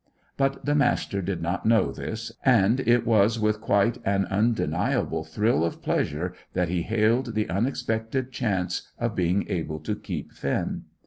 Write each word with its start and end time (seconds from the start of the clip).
But 0.35 0.65
the 0.65 0.73
Master 0.73 1.21
did 1.21 1.43
not 1.43 1.63
know 1.63 1.91
this, 1.91 2.31
and 2.43 2.79
it 2.79 3.05
was 3.05 3.39
with 3.39 3.59
an 4.03 4.25
undeniable 4.31 5.23
thrill 5.23 5.63
of 5.63 5.83
pleasure 5.83 6.33
that 6.53 6.69
he 6.69 6.81
hailed 6.81 7.35
the 7.35 7.47
unexpected 7.47 8.31
chance 8.31 8.91
of 8.97 9.13
being 9.13 9.45
able 9.47 9.77
to 9.81 9.95
keep 9.95 10.31
Finn. 10.31 10.85